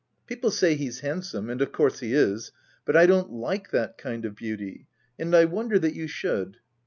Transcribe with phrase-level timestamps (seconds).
[0.25, 2.51] "People say he's handsome, and of course he is,
[2.85, 4.87] but / don't like that kind of beauty;
[5.19, 6.57] and I wonder that you should."